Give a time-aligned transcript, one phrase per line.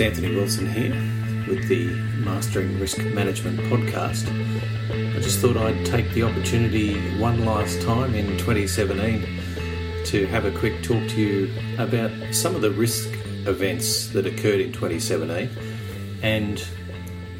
[0.00, 0.94] Anthony Wilson here
[1.46, 1.88] with the
[2.24, 4.26] Mastering Risk Management podcast.
[5.14, 9.26] I just thought I'd take the opportunity one last time in 2017
[10.06, 13.10] to have a quick talk to you about some of the risk
[13.46, 15.50] events that occurred in 2017
[16.22, 16.64] and,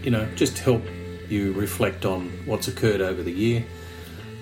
[0.03, 0.83] you know, just help
[1.31, 3.65] you reflect on what's occurred over the year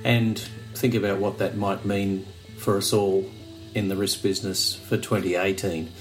[0.03, 0.39] and
[0.75, 2.27] think about what that might mean
[2.57, 3.31] for us all
[3.75, 5.93] in the risk business for 2018.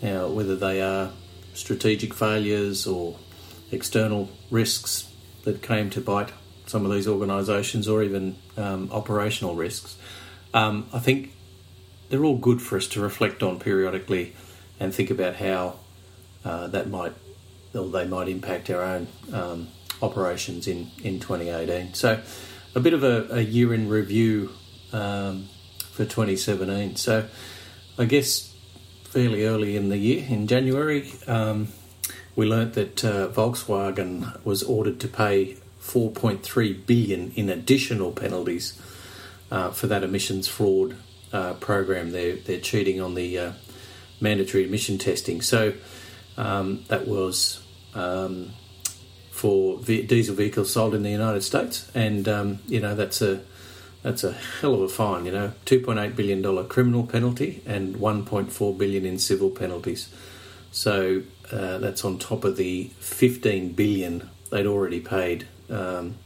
[0.00, 1.10] Now, whether they are
[1.56, 3.16] strategic failures or
[3.70, 5.12] external risks
[5.44, 6.32] that came to bite
[6.66, 9.96] some of these organisations or even um, operational risks,
[10.52, 11.32] um, I think
[12.08, 14.34] they're all good for us to reflect on periodically
[14.78, 15.76] and think about how
[16.44, 17.12] uh, that might
[17.74, 19.68] or they might impact our own um,
[20.00, 21.94] operations in, in 2018.
[21.94, 22.20] So,
[22.74, 24.50] a bit of a, a year in review
[24.92, 25.48] um,
[25.92, 26.96] for 2017.
[26.96, 27.26] So,
[27.98, 28.54] I guess
[29.16, 31.68] fairly early in the year, in January, um,
[32.34, 38.78] we learnt that uh, Volkswagen was ordered to pay 4.3 billion in additional penalties
[39.50, 40.96] uh, for that emissions fraud
[41.32, 42.10] uh, program.
[42.10, 43.52] They're they're cheating on the uh,
[44.20, 45.40] mandatory emission testing.
[45.40, 45.72] So
[46.36, 48.50] um, that was um,
[49.30, 53.40] for diesel vehicles sold in the United States, and um, you know that's a
[54.06, 55.26] that's a hell of a fine.
[55.26, 59.18] You know, two point eight billion dollar criminal penalty and one point four billion in
[59.18, 60.08] civil penalties.
[60.70, 66.18] So uh, that's on top of the fifteen billion they'd already paid um,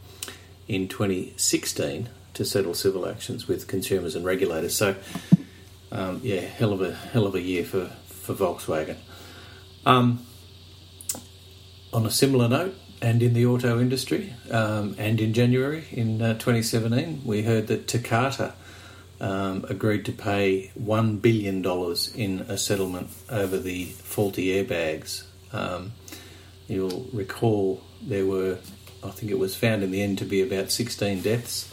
[0.67, 4.75] in 2016 to settle civil actions with consumers and regulators.
[4.75, 4.95] So
[5.91, 8.97] um, yeah, hell of a hell of a year for for Volkswagen.
[9.87, 10.23] Um,
[11.91, 16.33] on a similar note, and in the auto industry, um, and in January in uh,
[16.33, 18.53] 2017, we heard that Takata
[19.19, 25.23] um, agreed to pay one billion dollars in a settlement over the faulty airbags.
[25.51, 25.93] Um,
[26.67, 28.57] you'll recall there were,
[29.03, 31.71] I think it was found in the end to be about 16 deaths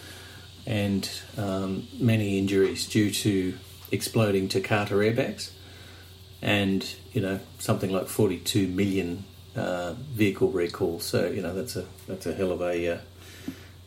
[0.66, 1.08] and
[1.38, 3.54] um, many injuries due to
[3.90, 5.50] exploding Takata airbags,
[6.42, 9.24] and you know something like 42 million
[9.58, 11.00] uh, vehicle recall.
[11.00, 12.98] So you know that's a that's a hell of a uh,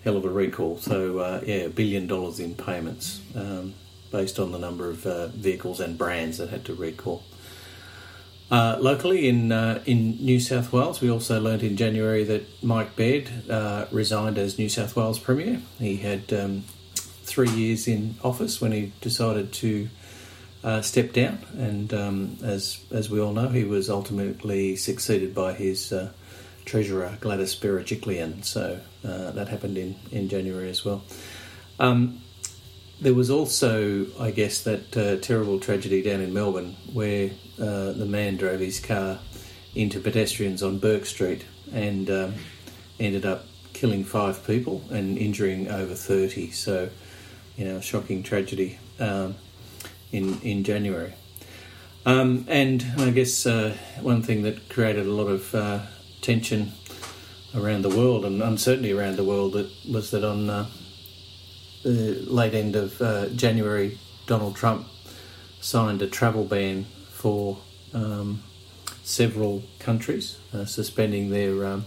[0.03, 0.77] hell of a recall.
[0.77, 3.73] So uh, yeah, a billion dollars in payments um,
[4.11, 7.23] based on the number of uh, vehicles and brands that had to recall.
[8.49, 9.51] Uh, locally in
[9.85, 13.29] in New South Wales, we also learned in January that Mike Baird
[13.91, 15.61] resigned as New South Wales Premier.
[15.79, 16.63] He had um,
[17.23, 19.87] three years in office when he decided to
[20.63, 25.53] uh, stepped down, and um, as as we all know, he was ultimately succeeded by
[25.53, 26.11] his uh,
[26.65, 28.43] treasurer Gladys Berejiklian.
[28.45, 31.03] So uh, that happened in in January as well.
[31.79, 32.21] Um,
[33.01, 38.05] there was also, I guess, that uh, terrible tragedy down in Melbourne where uh, the
[38.05, 39.17] man drove his car
[39.73, 42.35] into pedestrians on Bourke Street and um,
[42.99, 46.51] ended up killing five people and injuring over 30.
[46.51, 46.89] So,
[47.57, 48.77] you know, shocking tragedy.
[48.99, 49.35] Um,
[50.11, 51.13] in in January.
[52.05, 55.79] Um, and I guess uh, one thing that created a lot of uh,
[56.21, 56.71] tension
[57.53, 60.65] around the world and uncertainty around the world that was that on uh,
[61.83, 64.87] the late end of uh, January, Donald Trump
[65.59, 67.59] signed a travel ban for
[67.93, 68.41] um,
[69.03, 71.85] several countries, uh, suspending their um,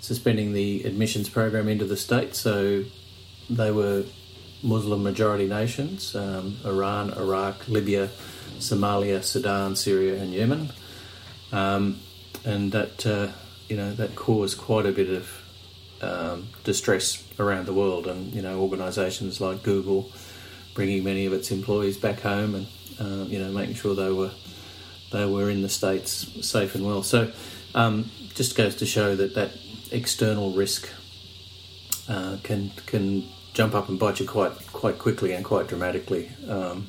[0.00, 2.34] suspending the admissions program into the state.
[2.34, 2.84] So
[3.48, 4.04] they were
[4.62, 8.08] Muslim majority nations um, Iran, Iraq, Libya,
[8.58, 10.72] Somalia, Sudan, Syria, and Yemen.
[11.52, 12.00] Um,
[12.44, 13.28] and that, uh,
[13.68, 15.42] you know, that caused quite a bit of
[16.00, 18.06] um, distress around the world.
[18.06, 20.10] And, you know, organisations like Google
[20.74, 22.66] bringing many of its employees back home and,
[23.00, 24.30] uh, you know, making sure they were
[25.10, 27.02] they were in the states safe and well.
[27.02, 27.32] So,
[27.74, 29.52] um, just goes to show that that
[29.90, 30.88] external risk
[32.08, 33.26] uh, can can
[33.58, 36.86] jump up and bite you quite quite quickly and quite dramatically um,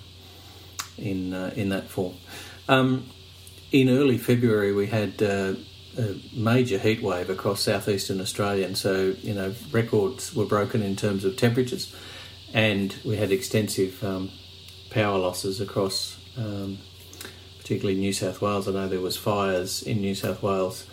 [1.00, 2.14] in uh, in that form.
[2.68, 3.10] Um,
[3.72, 5.56] in early February, we had uh,
[5.98, 10.96] a major heat wave across southeastern Australia, and so you know records were broken in
[10.96, 11.92] terms of temperatures,
[12.54, 14.30] and we had extensive um,
[14.92, 16.78] power losses across, um,
[17.58, 18.68] particularly New South Wales.
[18.68, 20.86] I know there was fires in New South Wales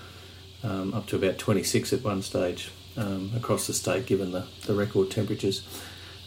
[0.64, 4.74] um, up to about 26 at one stage um, across the state, given the, the
[4.74, 5.66] record temperatures.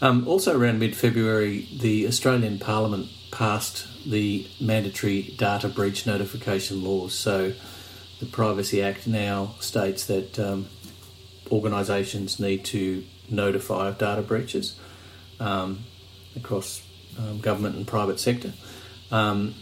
[0.02, 7.14] Um, also, around mid February, the Australian Parliament passed the mandatory data breach notification laws.
[7.14, 7.54] So,
[8.20, 10.68] the Privacy Act now states that um,
[11.52, 14.80] organisations need to notify of data breaches
[15.40, 15.84] um,
[16.36, 16.82] across
[17.18, 18.54] um, government and private sector.
[19.12, 19.56] Um,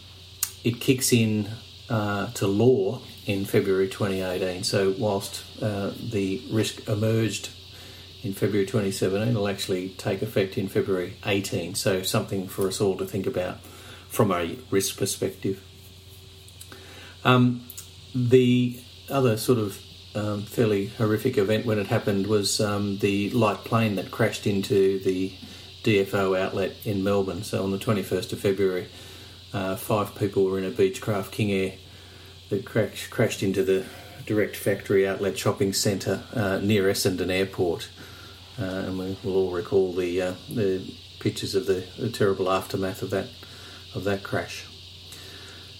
[0.63, 1.50] it kicks in
[1.89, 4.63] uh, to law in February 2018.
[4.63, 7.50] So, whilst uh, the risk emerged
[8.24, 11.75] in February 2017, it'll actually take effect in February 18.
[11.75, 13.59] So, something for us all to think about
[14.07, 15.62] from a risk perspective.
[17.25, 17.65] Um,
[18.15, 18.79] the
[19.09, 19.77] other sort of
[20.15, 25.00] um, fairly horrific event when it happened was um, the light plane that crashed into
[25.00, 25.33] the
[25.83, 27.44] DFO outlet in Melbourne.
[27.44, 28.88] So on the 21st of February,
[29.53, 31.73] uh, five people were in a Beechcraft King Air
[32.49, 33.85] that crash, crashed into the
[34.25, 37.89] direct factory outlet shopping centre uh, near Essendon Airport.
[38.59, 40.83] Uh, and we will all recall the uh, the
[41.19, 43.27] pictures of the, the terrible aftermath of that
[43.95, 44.65] of that crash.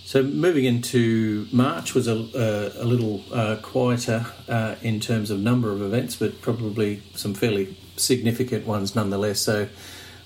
[0.06, 5.40] So moving into March was a, uh, a little uh, quieter uh, in terms of
[5.42, 9.42] number of events, but probably some fairly significant ones nonetheless.
[9.42, 9.68] So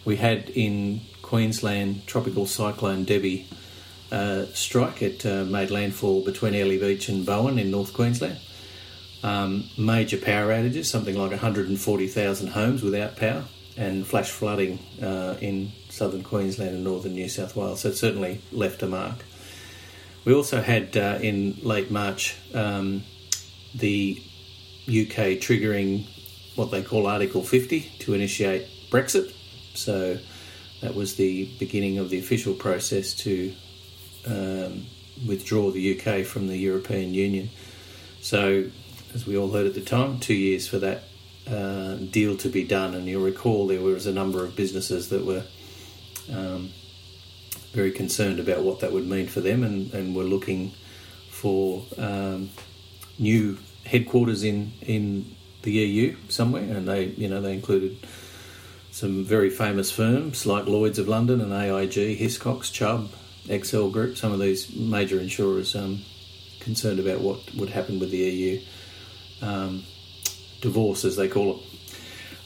[0.06, 3.48] we had in Queensland tropical cyclone Debbie
[4.12, 5.02] uh, strike.
[5.02, 8.40] It uh, made landfall between Airlie Beach and Bowen in North Queensland.
[9.24, 13.46] Um, major power outages, something like 140,000 homes without power,
[13.78, 17.82] and flash flooding uh, in southern Queensland and northern New South Wales.
[17.82, 19.24] So it certainly left a mark.
[20.26, 23.04] We also had uh, in late March um,
[23.74, 24.22] the
[24.88, 26.08] UK triggering
[26.56, 29.34] what they call Article 50 to initiate Brexit.
[29.74, 30.18] So
[30.82, 33.54] that was the beginning of the official process to
[34.26, 34.86] um,
[35.26, 37.50] withdraw the UK from the European Union.
[38.22, 38.66] So,
[39.14, 41.04] as we all heard at the time, two years for that
[41.50, 42.94] uh, deal to be done.
[42.94, 45.44] And you'll recall there was a number of businesses that were
[46.32, 46.70] um,
[47.74, 50.72] very concerned about what that would mean for them and, and were looking
[51.30, 52.50] for um,
[53.18, 56.64] new headquarters in, in the EU somewhere.
[56.64, 57.98] And they, you know, they included
[58.92, 63.10] some very famous firms like Lloyd's of London and AIG, Hiscox, Chubb,
[63.48, 66.02] XL Group, some of these major insurers um,
[66.60, 68.62] concerned about what would happen with the EU
[69.42, 69.84] um,
[70.62, 71.62] divorce, as they call it.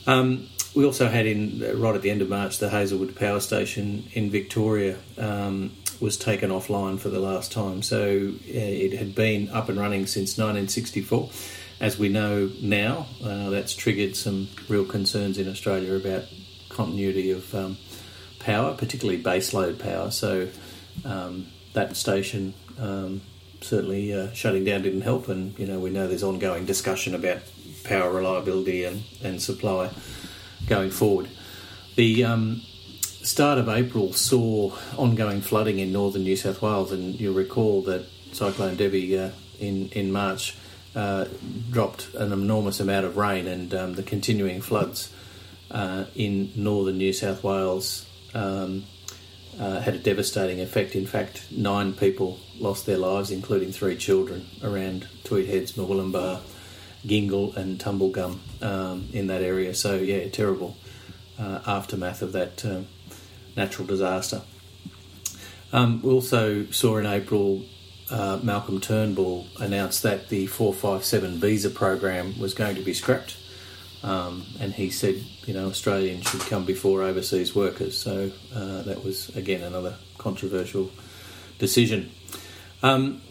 [0.08, 4.10] Um, we also had in right at the end of March the Hazelwood Power Station
[4.14, 7.82] in Victoria um, was taken offline for the last time.
[7.82, 11.30] So uh, it had been up and running since 1964.
[11.80, 16.26] As we know now, uh, that's triggered some real concerns in Australia about
[16.70, 17.78] continuity of um,
[18.40, 20.12] power, particularly baseload power.
[20.12, 20.50] So
[21.04, 23.22] um, that station um,
[23.62, 27.40] certainly uh, shutting down didn't help, and you know we know there's ongoing discussion about
[27.84, 29.90] power reliability and, and supply
[30.68, 31.28] going forward.
[31.96, 32.62] The um,
[33.22, 38.06] start of April saw ongoing flooding in northern New South Wales, and you'll recall that
[38.32, 40.56] Cyclone Debbie uh, in in March
[40.96, 41.26] uh,
[41.72, 45.14] dropped an enormous amount of rain, and um, the continuing floods
[45.72, 48.86] uh, in northern New South Wales um,
[49.60, 50.96] uh, had a devastating effect.
[50.96, 56.42] In fact, nine people lost their lives, including three children, around Tweed Heads, Murwillumbah,
[57.06, 59.74] Gyngell and Tumbulgum um, in that area.
[59.74, 60.76] So yeah, terrible
[61.40, 62.82] uh, aftermath of that uh,
[63.56, 64.42] natural disaster.
[65.72, 67.66] Um, we also saw in April
[68.10, 73.38] uh, Malcolm Turnbull announced that the 457 visa program was going to be scrapped.
[74.06, 75.16] Um, and he said,
[75.48, 77.98] you know, Australians should come before overseas workers.
[77.98, 80.92] So uh, that was, again, another controversial
[81.58, 82.12] decision.
[82.84, 83.22] Um,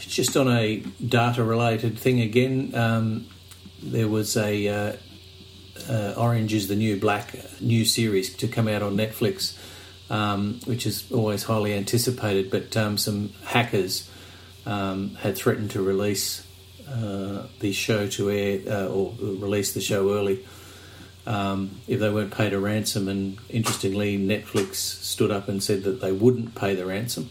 [0.00, 3.26] just on a data related thing again, um,
[3.82, 4.96] there was a uh,
[5.88, 9.56] uh, Orange is the New Black new series to come out on Netflix,
[10.10, 12.50] um, which is always highly anticipated.
[12.50, 14.10] But um, some hackers
[14.66, 16.46] um, had threatened to release
[16.92, 20.44] uh, the show to air uh, or release the show early
[21.26, 23.08] um, if they weren't paid a ransom.
[23.08, 27.30] And interestingly, Netflix stood up and said that they wouldn't pay the ransom,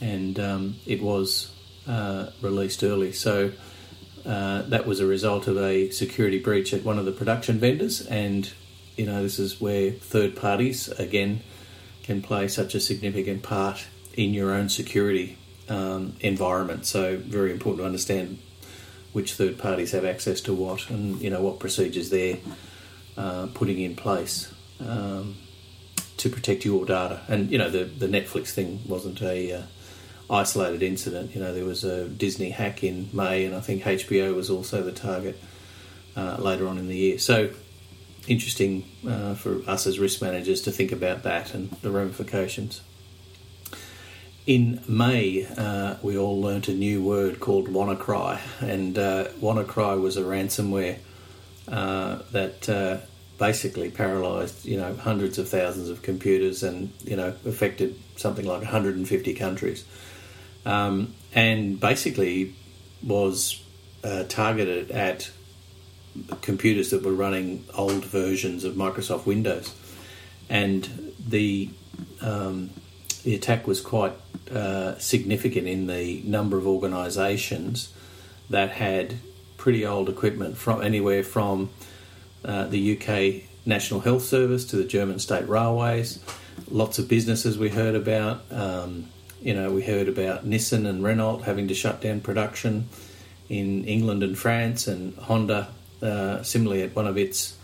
[0.00, 1.52] and um, it was
[1.86, 3.12] uh, released early.
[3.12, 3.52] So
[4.24, 8.06] uh, that was a result of a security breach at one of the production vendors,
[8.06, 8.52] and
[8.96, 11.40] you know this is where third parties again
[12.02, 15.36] can play such a significant part in your own security
[15.68, 16.86] um, environment.
[16.86, 18.38] So very important to understand
[19.16, 22.36] which third parties have access to what, and you know what procedures they're
[23.16, 24.52] uh, putting in place.
[24.78, 25.36] Um,
[26.18, 29.62] to protect your data, and you know the the Netflix thing wasn't a uh,
[30.28, 31.34] isolated incident.
[31.34, 34.82] You know, there was a Disney hack in May, and I think HBO was also
[34.82, 35.40] the target
[36.14, 37.18] uh, later on in the year.
[37.18, 37.48] So
[38.28, 42.82] interesting uh, for us as risk managers to think about that and the ramifications.
[44.46, 50.16] In May, uh, we all learnt a new word called WannaCry, and uh, WannaCry was
[50.16, 50.98] a ransomware
[51.66, 52.98] uh, that uh,
[53.38, 58.60] basically paralysed, you know, hundreds of thousands of computers and, you know, affected something like
[58.62, 59.84] 150 countries.
[60.66, 62.54] um, and basically
[63.02, 63.62] was
[64.04, 65.30] uh, targeted at
[66.42, 69.74] computers that were running old versions of Microsoft Windows,
[70.48, 71.70] and the
[72.20, 72.70] um,
[73.26, 74.12] the attack was quite
[74.52, 77.92] uh, significant in the number of organisations
[78.50, 79.16] that had
[79.56, 81.68] pretty old equipment from anywhere from
[82.44, 86.20] uh, the UK National Health Service to the German State Railways.
[86.70, 88.42] Lots of businesses we heard about.
[88.52, 89.08] Um,
[89.42, 92.88] you know, we heard about Nissan and Renault having to shut down production
[93.48, 95.66] in England and France, and Honda
[96.00, 97.56] uh, similarly at one of its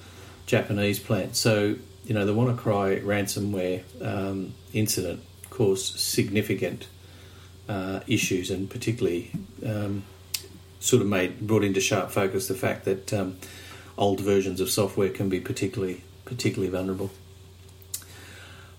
[0.45, 1.39] Japanese plants.
[1.39, 5.23] So, you know, the WannaCry ransomware um, incident
[5.53, 6.89] caused significant
[7.69, 9.31] uh, issues, and particularly
[9.65, 10.03] um,
[10.81, 13.37] sort of made brought into sharp focus the fact that um,
[13.97, 17.11] old versions of software can be particularly particularly vulnerable.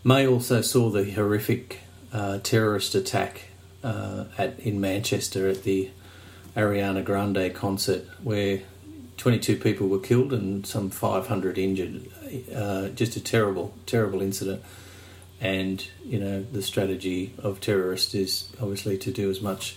[0.03, 1.80] May also saw the horrific
[2.12, 3.50] uh, terrorist attack
[3.84, 5.92] uh, at in Manchester at the
[6.56, 8.62] Ariana Grande concert, where
[9.18, 12.10] 22 people were killed and some 500 injured.
[12.53, 14.62] Uh, just a terrible, terrible incident.
[15.43, 19.75] And you know the strategy of terrorists is obviously to do as much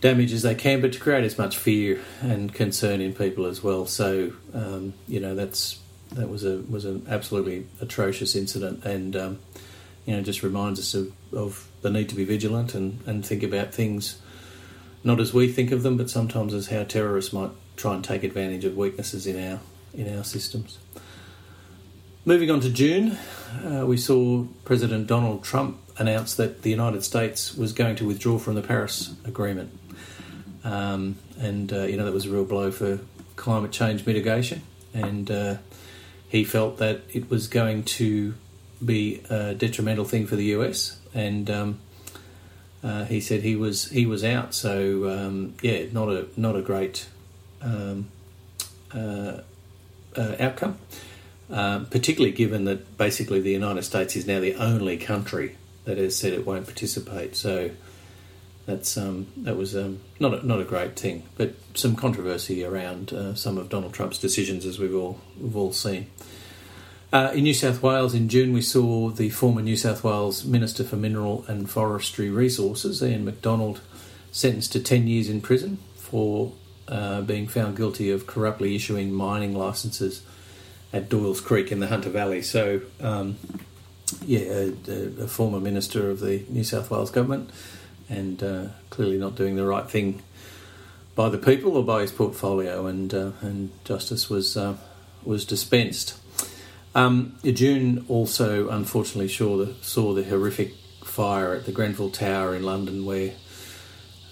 [0.00, 3.62] damage as they can, but to create as much fear and concern in people as
[3.62, 3.86] well.
[3.86, 5.80] So um, you know that's
[6.12, 9.38] that was a was an absolutely atrocious incident, and um,
[10.04, 13.44] you know just reminds us of, of the need to be vigilant and, and think
[13.44, 14.20] about things
[15.06, 18.24] not as we think of them, but sometimes as how terrorists might try and take
[18.24, 19.60] advantage of weaknesses in our
[19.94, 20.78] in our systems.
[22.26, 23.16] Moving on to June,
[23.64, 28.36] uh, we saw President Donald Trump announce that the United States was going to withdraw
[28.36, 29.70] from the Paris Agreement,
[30.64, 32.98] um, and uh, you know that was a real blow for
[33.36, 34.62] climate change mitigation.
[34.92, 35.58] And uh,
[36.28, 38.34] he felt that it was going to
[38.84, 41.78] be a detrimental thing for the US, and um,
[42.82, 44.52] uh, he said he was he was out.
[44.52, 47.06] So um, yeah, not a not a great
[47.62, 48.10] um,
[51.48, 56.18] Um, particularly given that basically the United States is now the only country that has
[56.18, 57.36] said it won't participate.
[57.36, 57.70] So
[58.66, 63.12] that's um, that was um, not a, not a great thing, but some controversy around
[63.12, 66.10] uh, some of Donald Trump's decisions, as we've all we've all seen.
[67.12, 70.82] Uh, in New South Wales in June, we saw the former New South Wales Minister
[70.82, 73.80] for Mineral and Forestry Resources, Ian McDonald,
[74.32, 76.52] sentenced to 10 years in prison for
[76.88, 80.22] uh, being found guilty of corruptly issuing mining licenses
[80.92, 82.42] at Doyle's Creek in the Hunter Valley.
[82.42, 83.36] So, um,
[84.24, 84.40] yeah,
[84.88, 87.50] a, a, former minister of the New South Wales government,
[88.08, 90.22] and uh, clearly not doing the right thing
[91.14, 94.76] by the people or by his portfolio, and uh, and justice was uh,
[95.24, 96.18] was dispensed.
[96.94, 100.72] Um, June also, unfortunately, saw the, saw the horrific
[101.04, 103.32] fire at the Grenfell Tower in London, where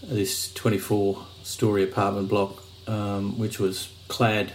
[0.03, 4.53] this 24 story apartment block, um, which was clad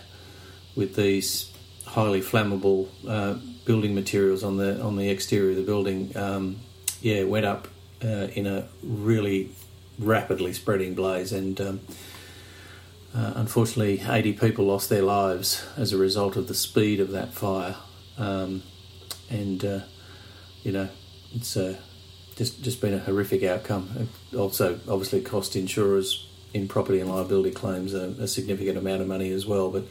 [0.75, 1.51] with these
[1.89, 3.33] highly flammable uh,
[3.65, 6.57] building materials on the on the exterior of the building, um,
[7.01, 7.67] yeah, went up
[8.03, 9.51] uh, in a really
[9.97, 11.79] rapidly spreading blaze, and um,
[13.15, 17.33] uh, unfortunately, 80 people lost their lives as a result of the speed of that
[17.33, 17.75] fire.
[18.17, 18.61] Um,
[19.29, 19.79] and uh,
[20.63, 20.89] you know,
[21.33, 21.75] it's uh,
[22.35, 24.09] just just been a horrific outcome.
[24.31, 29.07] It also, obviously, cost insurers in property and liability claims a, a significant amount of
[29.07, 29.69] money as well.
[29.69, 29.85] But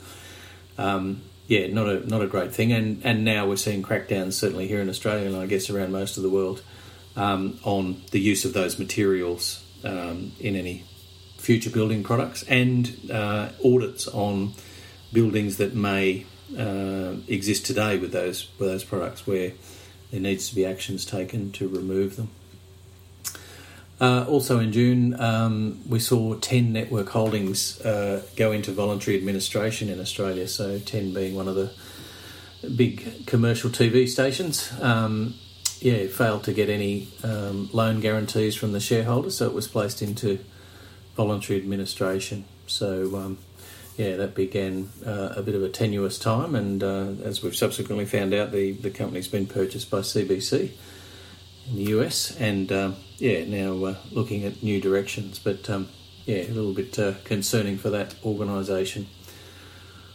[0.76, 2.72] um, yeah, not a not a great thing.
[2.72, 6.16] And and now we're seeing crackdowns certainly here in Australia and I guess around most
[6.16, 6.62] of the world
[7.16, 10.84] um, on the use of those materials um, in any
[11.38, 14.52] future building products and uh, audits on
[15.12, 16.26] buildings that may
[16.58, 19.52] uh, exist today with those with those products where
[20.10, 22.30] there needs to be actions taken to remove them.
[24.00, 29.88] Uh, also in June, um, we saw 10 network holdings uh, go into voluntary administration
[29.88, 31.72] in Australia, so 10 being one of the
[32.68, 34.72] big commercial TV stations.
[34.80, 35.34] Um,
[35.80, 40.00] yeah, failed to get any um, loan guarantees from the shareholders, so it was placed
[40.00, 40.38] into
[41.16, 42.44] voluntary administration.
[42.66, 43.38] So, um,
[43.96, 48.06] yeah, that began uh, a bit of a tenuous time, and uh, as we've subsequently
[48.06, 50.70] found out, the, the company's been purchased by CBS
[51.70, 55.38] in the US, and um, yeah, now uh, looking at new directions.
[55.38, 55.88] But um,
[56.26, 59.06] yeah, a little bit uh, concerning for that organisation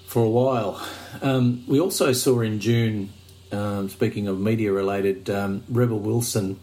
[0.05, 0.85] for a while.
[1.21, 3.11] Um, we also saw in June,
[3.51, 6.59] um, speaking of media related, um, Rebel Wilson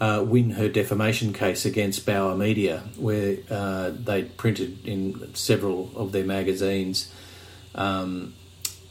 [0.00, 6.12] uh, win her defamation case against Bauer Media, where uh, they printed in several of
[6.12, 7.12] their magazines
[7.74, 8.34] um,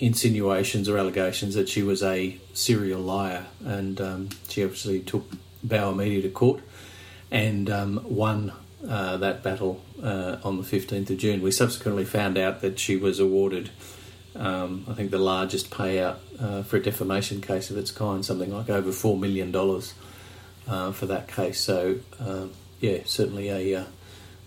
[0.02, 5.26] insinuations or allegations that she was a serial liar, and um, she obviously took
[5.64, 6.62] Bauer Media to court.
[7.32, 8.52] and um, won
[8.88, 11.42] uh, that battle uh, on the 15th of June.
[11.42, 13.70] We subsequently found out that she was awarded,
[14.36, 18.54] um, I think, the largest payout uh, for a defamation case of its kind, something
[18.54, 19.56] like over $4 million
[20.68, 21.62] uh, for that case.
[21.62, 23.86] So, um, yeah, certainly a, uh,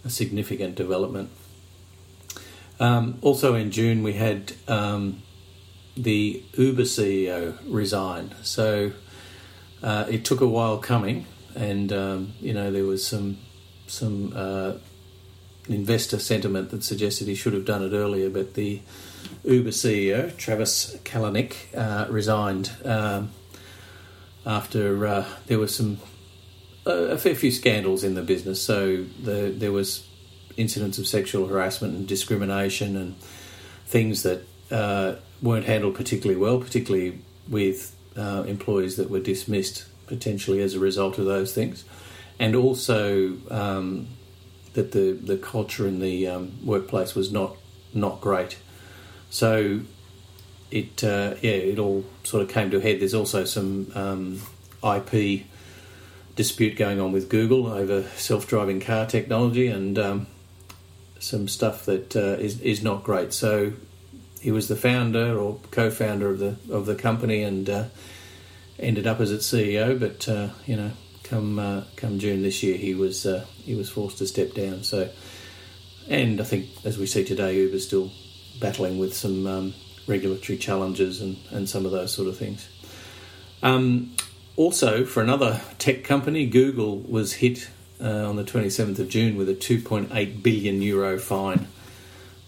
[0.04, 1.30] a significant development.
[2.78, 5.23] Um, also in June, we had um,
[5.96, 8.34] the Uber CEO resigned.
[8.42, 8.92] So
[9.82, 13.38] uh, it took a while coming, and um, you know there was some
[13.86, 14.74] some uh,
[15.68, 18.30] investor sentiment that suggested he should have done it earlier.
[18.30, 18.80] But the
[19.44, 23.30] Uber CEO Travis Kalanick uh, resigned um,
[24.46, 25.98] after uh, there was some
[26.86, 28.62] a fair few scandals in the business.
[28.62, 30.06] So the, there was
[30.56, 33.16] incidents of sexual harassment and discrimination and
[33.86, 40.61] things that uh, weren't handled particularly well, particularly with uh, employees that were dismissed potentially
[40.61, 41.85] as a result of those things,
[42.38, 44.09] and also um,
[44.75, 47.56] that the the culture in the um, workplace was not
[47.92, 48.59] not great.
[49.30, 49.80] So
[50.71, 53.00] it uh, yeah it all sort of came to a head.
[53.00, 54.40] There's also some um,
[54.83, 55.44] IP
[56.37, 60.26] dispute going on with Google over self driving car technology and um,
[61.21, 63.33] some stuff that uh, is is not great.
[63.33, 63.73] So
[64.44, 67.84] he was the founder or co-founder of the of the company and uh,
[68.78, 69.98] ended up as its CEO.
[69.98, 70.90] But uh, you know,
[71.22, 74.84] come uh, come June this year, he was uh, he was forced to step down.
[74.84, 75.08] So,
[76.10, 78.12] and I think as we see today, Uber's still
[78.60, 79.74] battling with some um,
[80.06, 82.68] regulatory challenges and and some of those sort of things.
[83.62, 84.14] Um,
[84.56, 89.48] also, for another tech company, Google was hit uh, on the 27th of June with
[89.48, 91.66] a 2.8 billion euro fine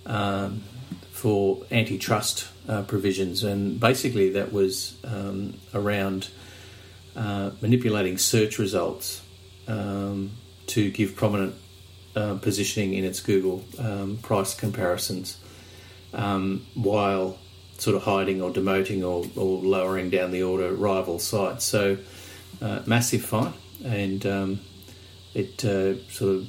[0.05, 0.63] um,
[1.17, 6.29] for antitrust uh, provisions, and basically that was um, around
[7.17, 9.23] uh, manipulating search results
[9.67, 10.31] um,
[10.67, 11.55] to give prominent
[12.15, 15.39] uh, positioning in its Google um, price comparisons,
[16.13, 17.39] um, while
[17.79, 21.65] sort of hiding or demoting or, or, lowering down the order rival sites.
[21.65, 21.97] So,
[22.61, 24.61] uh, massive fine and um,
[25.33, 26.47] it uh, sort of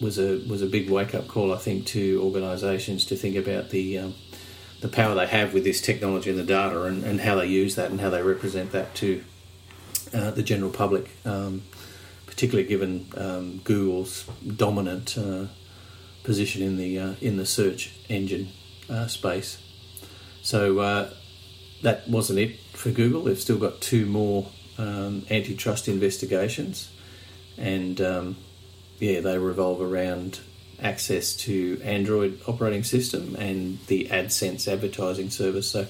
[0.00, 3.70] was a was a big wake up call, I think, to organisations to think about
[3.70, 4.14] the um,
[4.80, 7.74] the power they have with this technology and the data, and, and how they use
[7.76, 9.24] that and how they represent that to
[10.12, 11.62] uh, the general public, um,
[12.26, 14.24] particularly given um, Google's
[14.56, 15.46] dominant uh,
[16.22, 18.48] position in the uh, in the search engine
[18.90, 19.58] uh, space.
[20.42, 21.10] So uh,
[21.82, 23.22] that wasn't it for Google.
[23.22, 26.90] They've still got two more um, antitrust investigations
[27.56, 28.36] and um,
[29.04, 30.40] yeah, they revolve around
[30.80, 35.70] access to Android operating system and the AdSense advertising service.
[35.70, 35.86] So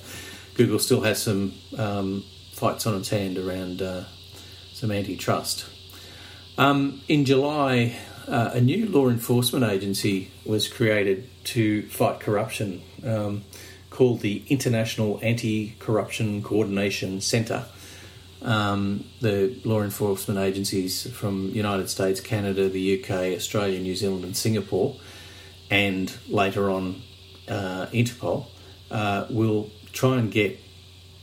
[0.55, 2.25] Google still has some um,
[2.55, 4.05] fights on its hand around uh,
[4.73, 5.65] some antitrust.
[6.59, 7.97] Um, in July,
[8.27, 13.45] uh, a new law enforcement agency was created to fight corruption um,
[13.91, 17.67] called the International Anti Corruption Coordination Centre
[18.45, 24.37] um, the law enforcement agencies from United States, Canada, the UK, Australia, New Zealand, and
[24.37, 24.97] Singapore,
[25.71, 27.03] and later on
[27.49, 28.47] uh, Interpol,
[28.91, 30.61] uh, will try and get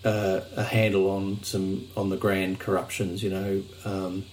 [0.04, 3.22] uh, a handle on some on the grand corruptions.
[3.22, 4.26] You know um,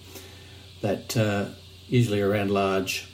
[0.81, 1.49] that uh,
[1.87, 3.07] usually around large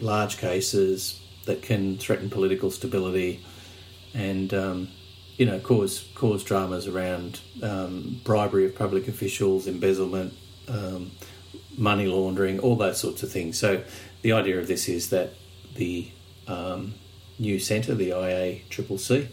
[0.00, 3.40] large cases that can threaten political stability
[4.14, 4.88] and um,
[5.36, 10.32] you know, cause cause dramas around um, bribery of public officials, embezzlement,
[10.68, 11.10] um,
[11.76, 13.58] money laundering, all those sorts of things.
[13.58, 13.82] So
[14.22, 15.34] the idea of this is that
[15.74, 16.10] the
[16.48, 16.94] um,
[17.38, 19.28] new centre, the IACCC,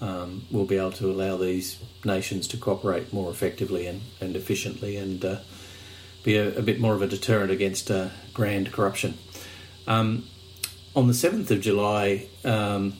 [0.00, 4.96] um, will be able to allow these nations to cooperate more effectively and, and efficiently
[4.96, 5.38] and uh,
[6.24, 9.16] be a, a, bit more of a deterrent against uh, grand corruption.
[9.86, 10.26] Um,
[10.96, 12.94] on the 7th of July, um,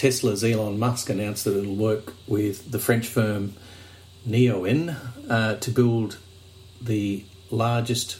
[0.00, 3.52] Tesla's Elon Musk announced that it'll work with the French firm
[4.26, 4.96] Neoen
[5.28, 6.16] uh, to build
[6.80, 8.18] the largest,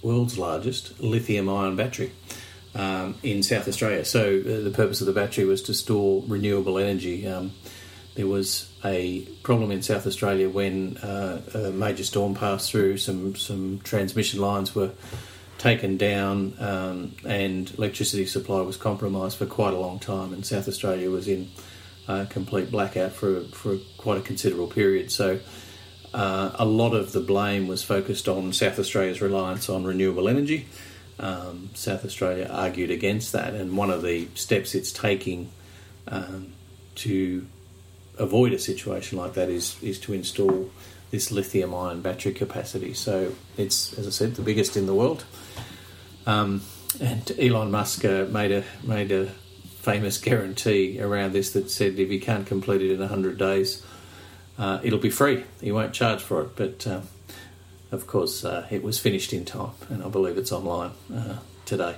[0.00, 2.12] world's largest lithium ion battery
[2.76, 4.04] um, in South Australia.
[4.04, 7.26] So, uh, the purpose of the battery was to store renewable energy.
[7.26, 7.50] Um,
[8.14, 13.34] there was a problem in South Australia when uh, a major storm passed through, some,
[13.34, 14.92] some transmission lines were
[15.58, 20.68] taken down um, and electricity supply was compromised for quite a long time, and South
[20.68, 21.50] Australia was in
[22.08, 25.10] uh, complete blackout for for quite a considerable period.
[25.10, 25.40] So.
[26.14, 30.66] Uh, a lot of the blame was focused on South Australia's reliance on renewable energy.
[31.18, 35.50] Um, South Australia argued against that, and one of the steps it's taking
[36.08, 36.52] um,
[36.94, 37.46] to
[38.18, 40.70] avoid a situation like that is is to install
[41.10, 42.92] this lithium ion battery capacity.
[42.94, 45.24] So it's, as I said, the biggest in the world.
[46.26, 46.62] Um,
[47.00, 52.08] and Elon Musk uh, made a made a famous guarantee around this that said if
[52.08, 53.84] he can't complete it in 100 days,
[54.58, 55.44] uh, it'll be free.
[55.60, 56.56] He won't charge for it.
[56.56, 57.02] But uh,
[57.92, 61.96] of course, uh, it was finished in time, and I believe it's online uh, today.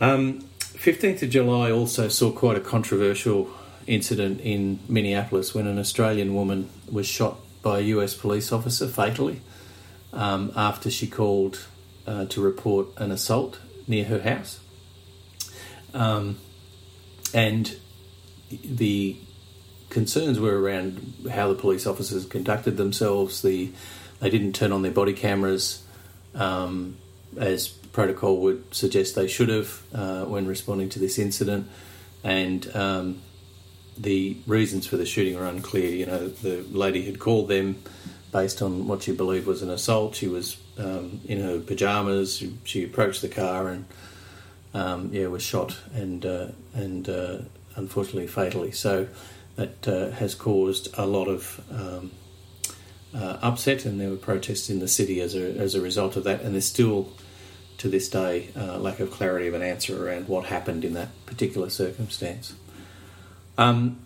[0.00, 3.50] Um, 15th of July also saw quite a controversial
[3.86, 9.40] incident in Minneapolis when an Australian woman was shot by a US police officer fatally
[10.12, 11.66] um, after she called
[12.10, 14.58] uh, to report an assault near her house.
[15.94, 16.38] Um,
[17.32, 17.76] and
[18.50, 19.16] the
[19.90, 23.42] concerns were around how the police officers conducted themselves.
[23.42, 23.70] The
[24.18, 25.84] they didn't turn on their body cameras
[26.34, 26.96] um,
[27.36, 31.68] as protocol would suggest they should have uh, when responding to this incident,
[32.24, 33.22] and um,
[33.96, 35.90] the reasons for the shooting are unclear.
[35.94, 37.82] You know, the lady had called them
[38.32, 40.14] based on what she believed was an assault.
[40.14, 42.42] She was um, in her pajamas.
[42.64, 43.84] She approached the car and
[44.72, 47.38] um, yeah was shot and uh, and uh,
[47.76, 48.72] unfortunately fatally.
[48.72, 49.08] So
[49.56, 52.12] that uh, has caused a lot of um,
[53.14, 56.24] uh, upset, and there were protests in the city as a as a result of
[56.24, 56.42] that.
[56.42, 57.12] And there's still
[57.78, 61.08] to this day uh, lack of clarity of an answer around what happened in that
[61.26, 62.54] particular circumstance.
[63.56, 63.98] Um,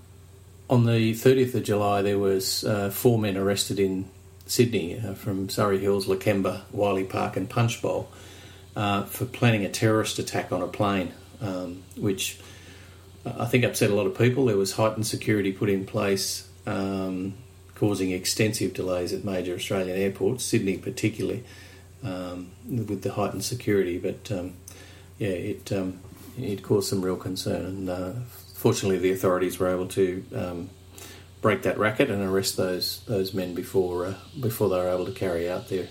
[0.70, 4.08] on the 30th of July, there was uh, four men arrested in
[4.46, 8.08] Sydney uh, from Surry Hills, Lakemba, Wiley Park, and Punchbowl
[8.76, 12.38] uh, for planning a terrorist attack on a plane, um, which
[13.24, 14.46] I think upset a lot of people.
[14.46, 17.34] There was heightened security put in place, um,
[17.74, 21.44] causing extensive delays at major Australian airports, Sydney particularly,
[22.02, 23.98] um, with the heightened security.
[23.98, 24.54] But um,
[25.18, 26.00] yeah, it um,
[26.38, 28.14] it caused some real concern, uh,
[28.64, 30.70] fortunately, the authorities were able to um,
[31.42, 35.12] break that racket and arrest those those men before uh, before they were able to
[35.12, 35.86] carry out their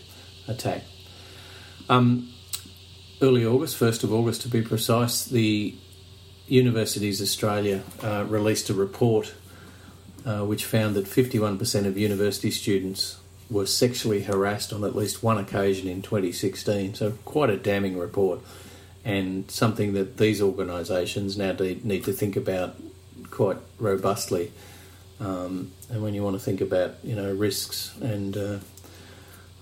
[0.47, 0.81] attack.
[1.87, 2.33] Um,
[3.21, 5.75] early August, 1st of August to be precise, the
[6.47, 9.35] Universities Australia uh, released a report
[10.25, 13.19] uh, which found that 51% of university students
[13.51, 16.95] were sexually harassed on at least one occasion in 2016.
[16.95, 18.39] So, quite a damning report,
[19.05, 22.75] and something that these organisations now need to think about
[23.31, 24.51] quite robustly.
[25.19, 28.59] Um, and when you want to think about, you know, risks and uh,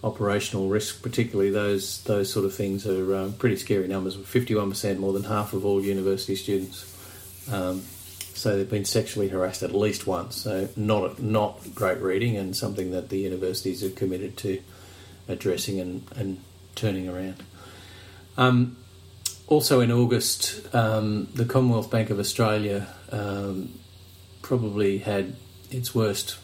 [0.03, 4.15] operational risk, particularly those those sort of things, are um, pretty scary numbers.
[4.15, 6.85] Fifty-one percent, more than half of all university students,
[7.51, 7.81] um,
[8.33, 10.35] say they've been sexually harassed at least once.
[10.37, 14.61] So not not great reading, and something that the universities are committed to
[15.27, 16.39] addressing and, and
[16.75, 17.43] turning around.
[18.37, 18.77] Um,
[19.51, 23.77] also in August, um, the Commonwealth Bank of Australia um,
[24.41, 25.35] probably had
[25.69, 26.37] its worst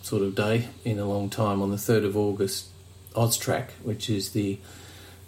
[0.00, 2.68] sort of day in a long time on the 3rd of August
[3.14, 4.58] AUSTRAC, which is the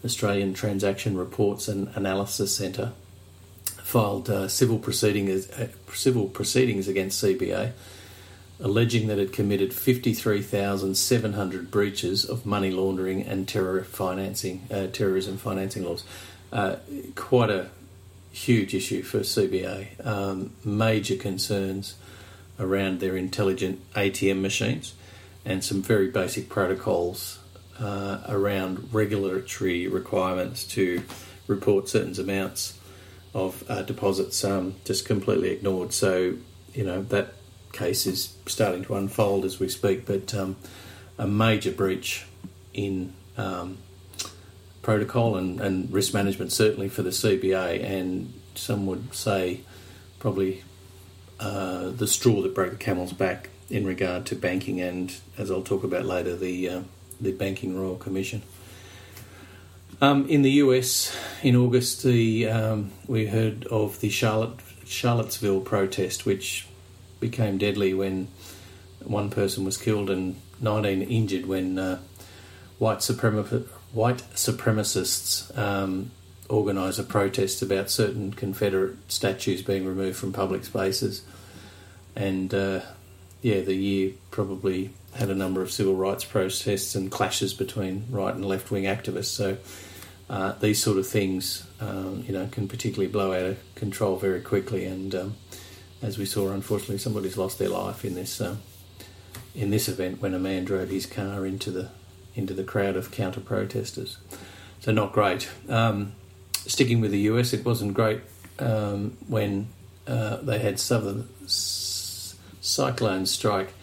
[0.03, 2.93] Australian Transaction Reports and Analysis Centre,
[3.83, 7.73] filed uh, civil proceedings uh, civil proceedings against CBA,
[8.59, 15.85] alleging that it committed 53,700 breaches of money laundering and terror financing, uh, terrorism financing
[15.85, 16.05] laws.
[16.53, 16.77] Uh,
[17.15, 17.69] quite a
[18.33, 20.05] huge issue for CBA.
[20.07, 21.97] Um, major concerns
[22.59, 24.95] around their intelligent ATM machines
[25.45, 27.39] and some very basic protocols
[27.81, 31.03] uh, around regulatory requirements to
[31.47, 32.79] report certain amounts
[33.35, 35.93] of uh, deposits um, just completely ignored.
[35.93, 36.35] So,
[36.75, 37.35] you know, that
[37.73, 40.57] case is starting to unfold as we speak, but um,
[41.19, 42.27] a major breach
[42.75, 43.79] in um,
[44.89, 49.61] protocol and, and risk management, certainly for the CBA, and some would say
[50.19, 50.65] probably
[51.39, 55.61] uh, the straw that broke the camel's back in regard to banking and, as I'll
[55.61, 56.81] talk about later, the uh,
[57.21, 58.41] the Banking Royal Commission.
[60.01, 66.25] Um, in the US, in August, the um, we heard of the Charlotte Charlottesville protest,
[66.25, 66.67] which
[67.21, 68.29] became deadly when
[69.05, 71.99] one person was killed and 19 injured when uh,
[72.79, 76.11] white, suprema- white supremacists um,
[76.51, 81.23] organised a protest about certain Confederate statues being removed from public spaces.
[82.17, 82.81] And uh,
[83.43, 88.35] yeah, the year probably had a number of civil rights protests and clashes between right
[88.35, 89.27] and left wing activists.
[89.27, 89.59] So
[90.29, 94.41] uh, these sort of things, um, you know, can particularly blow out of control very
[94.41, 94.85] quickly.
[94.85, 95.37] And um,
[96.03, 98.61] as we saw, unfortunately, somebody's lost their life in this um,
[99.55, 101.91] in this event when a man drove his car into the
[102.39, 104.17] into the crowd of counter protesters.
[104.81, 105.49] So not great.
[105.69, 106.13] Um,
[106.55, 108.21] sticking with the US, it wasn't great
[108.59, 109.69] um, when
[110.07, 113.75] uh, they had southern cyclones strike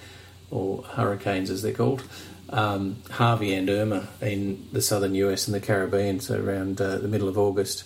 [0.49, 2.03] or hurricanes as they're called,
[2.49, 7.07] um, Harvey and Irma in the southern US and the Caribbean, so around uh, the
[7.07, 7.83] middle of August,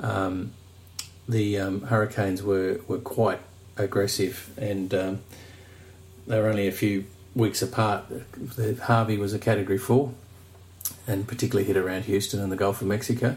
[0.00, 0.52] um,
[1.28, 3.40] the um, hurricanes were, were quite
[3.76, 5.20] aggressive and um,
[6.26, 8.04] they were only a few weeks apart.
[8.84, 10.12] Harvey was a Category 4
[11.06, 13.36] and particularly hit around Houston and the Gulf of Mexico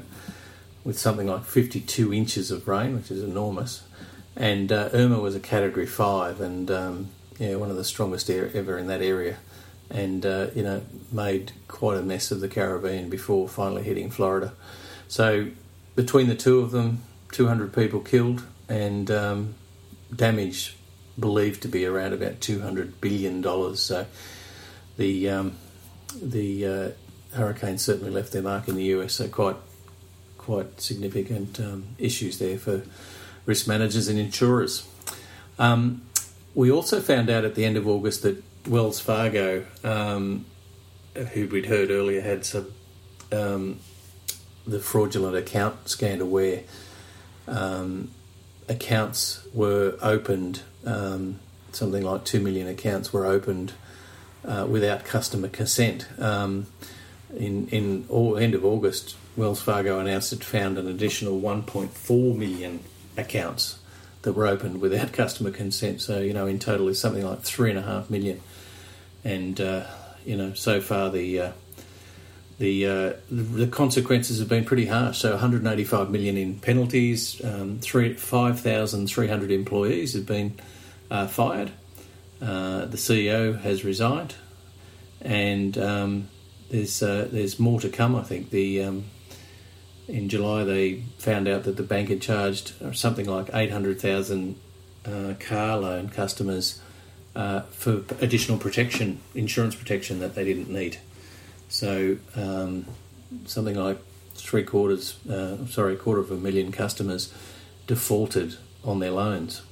[0.84, 3.84] with something like 52 inches of rain, which is enormous.
[4.36, 8.78] And uh, Irma was a Category 5 and um, yeah, one of the strongest ever
[8.78, 9.38] in that area
[9.90, 14.54] and uh, you know made quite a mess of the Caribbean before finally hitting Florida.
[15.08, 15.50] So
[15.96, 19.56] between the two of them, 200 people killed and um,
[20.16, 20.76] damage
[21.20, 23.80] believed to be around about 200 billion dollars.
[23.80, 24.06] So
[24.98, 25.58] the um,
[26.22, 26.90] the uh,
[27.36, 29.14] hurricane certainly left their mark in the US.
[29.16, 29.58] So quite
[30.38, 32.84] quite significant um, issues there for
[33.46, 34.88] risk managers and insurers.
[35.58, 36.02] Um,
[36.56, 40.46] we also found out at the end of August that Wells Fargo, um,
[41.34, 42.72] who we'd heard earlier, had some
[43.32, 43.80] um,
[44.66, 46.64] the fraudulent account scandal where
[47.48, 48.12] um,
[48.68, 51.40] accounts were opened, um,
[51.72, 53.74] something like two million accounts were opened
[54.46, 56.08] uh, without customer consent.
[56.20, 56.68] Um,
[57.36, 62.80] in in all, end of August, Wells Fargo announced it found an additional 1.4 million
[63.18, 63.80] accounts
[64.22, 66.02] that were opened without customer consent.
[66.02, 68.42] So you know, in total, is something like three and a half million
[69.24, 69.86] and uh,
[70.26, 71.52] you know so far the uh,
[72.64, 75.18] the uh, the consequences have been pretty harsh.
[75.18, 80.58] So 185 million in penalties, um, 5,300 employees have been
[81.12, 81.72] uh, fired.
[82.42, 84.36] Uh, the CEO has resigned,
[85.20, 86.30] and um,
[86.70, 88.16] there's uh, there's more to come.
[88.16, 89.04] I think the um,
[90.08, 94.56] in July they found out that the bank had charged something like 800,000
[95.42, 96.82] car loan customers
[97.36, 101.00] uh, for additional protection, insurance protection that they didn't need.
[101.74, 102.86] So um,
[103.48, 103.98] something like
[104.36, 107.34] three quarters, uh, sorry, a quarter of a million customers
[107.88, 109.64] defaulted on their loans,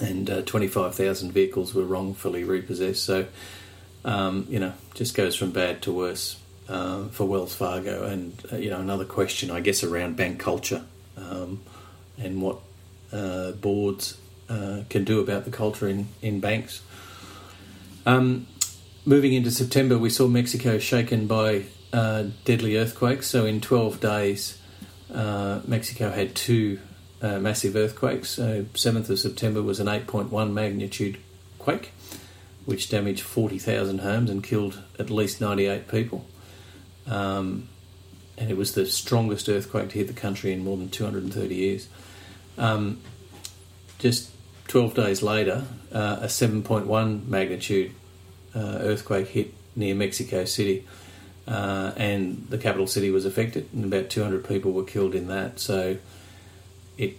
[0.00, 3.04] and uh, 25,000 vehicles were wrongfully repossessed.
[3.04, 3.26] So
[4.06, 8.04] um, you know, just goes from bad to worse uh, for Wells Fargo.
[8.06, 10.82] And uh, you know, another question, I guess, around bank culture
[11.18, 11.60] um,
[12.16, 12.56] and what
[13.12, 14.16] uh, boards
[14.48, 16.80] uh, can do about the culture in, in banks.
[18.06, 18.46] Um,
[19.08, 23.26] moving into September, we saw Mexico shaken by uh, deadly earthquakes.
[23.26, 24.58] So, in 12 days,
[25.12, 26.78] uh, Mexico had two
[27.22, 28.28] uh, massive earthquakes.
[28.28, 31.16] So, 7th of September was an 8.1 magnitude
[31.58, 31.92] quake,
[32.66, 36.26] which damaged 40,000 homes and killed at least 98 people.
[37.06, 37.70] Um,
[38.36, 41.88] and it was the strongest earthquake to hit the country in more than 230 years.
[42.58, 43.00] Um,
[43.98, 44.30] just
[44.68, 47.94] 12 days later, uh, a 7.1 magnitude
[48.54, 50.86] earthquake hit near Mexico City,
[51.46, 55.60] uh, and the capital city was affected, and about 200 people were killed in that.
[55.60, 55.96] So,
[56.96, 57.16] it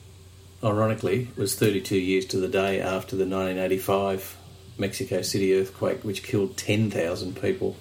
[0.64, 4.38] ironically was 32 years to the day after the 1985
[4.78, 7.76] Mexico City earthquake, which killed 10,000 people.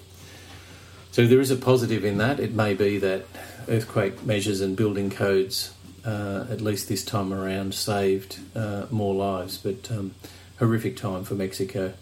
[1.11, 2.39] So, there is a positive in that.
[2.39, 3.25] It may be that
[3.67, 5.73] earthquake measures and building codes
[6.05, 9.57] uh, at least this time around, saved uh, more lives.
[9.57, 10.15] But um,
[10.57, 11.93] horrific time for Mexico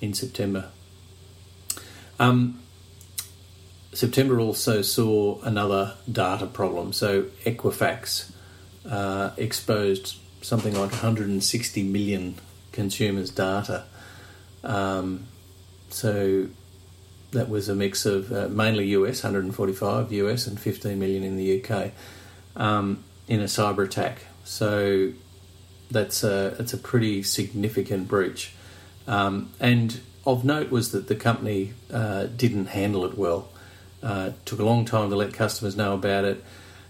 [0.00, 0.70] in September.
[2.18, 2.60] Um,
[3.92, 6.92] September also saw another data problem.
[6.92, 8.32] So Equifax
[8.88, 12.36] uh, exposed something like 160 million
[12.72, 13.84] consumers' data.
[14.62, 15.26] Um,
[15.90, 16.48] so
[17.30, 21.62] that was a mix of uh, mainly US, 145 US, and 15 million in the
[21.62, 21.92] UK.
[22.56, 24.26] Um, in a cyber attack.
[24.44, 25.12] So
[25.90, 28.53] that's a it's a pretty significant breach.
[29.06, 33.48] Um, and of note was that the company uh, didn't handle it well.
[34.02, 36.44] Uh, it took a long time to let customers know about it,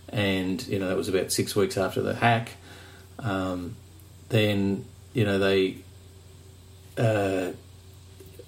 [0.09, 2.51] and you know that was about six weeks after the hack.
[3.19, 3.77] Um,
[4.29, 5.77] then you know they
[6.99, 7.53] uh,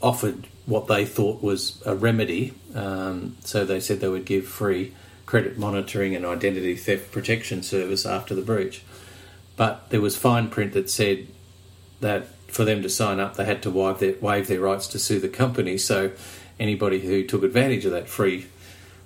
[0.03, 2.55] offered what they thought was a remedy.
[2.75, 4.93] Um, so they said they would give free
[5.27, 8.83] credit monitoring and identity theft protection service after the breach.
[9.57, 11.29] But there was fine print that said
[12.01, 14.99] that for them to sign up, they had to waive their, waive their rights to
[14.99, 15.77] sue the company.
[15.77, 16.13] So
[16.59, 18.47] anybody who took advantage of that free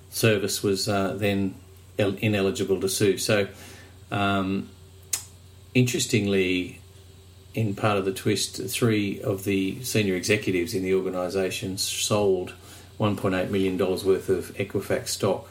[0.09, 1.55] service was uh, then
[1.97, 3.17] ineligible to sue.
[3.17, 3.49] So,
[4.09, 4.69] um,
[5.73, 6.79] interestingly,
[7.53, 12.53] in part of the twist, three of the senior executives in the organisation sold
[13.01, 15.49] $1.8 million worth of Equifax stock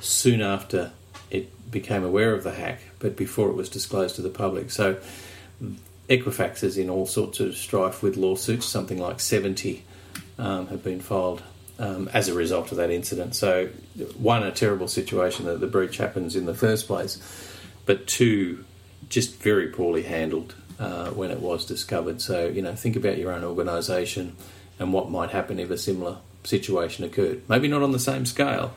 [0.00, 0.92] soon after
[1.30, 4.70] it became aware of the hack, but before it was disclosed to the public.
[4.70, 4.98] So
[6.12, 8.66] Equifax is in all sorts of strife with lawsuits.
[8.66, 9.82] Something like 70
[10.38, 11.42] um, have been filed
[11.78, 13.34] um, as a result of that incident.
[13.34, 13.68] So,
[14.18, 17.18] one, a terrible situation that the breach happens in the first place,
[17.86, 18.64] but two,
[19.08, 22.20] just very poorly handled uh, when it was discovered.
[22.20, 24.36] So, you know, think about your own organisation
[24.78, 27.42] and what might happen if a similar situation occurred.
[27.48, 28.74] Maybe not on the same scale,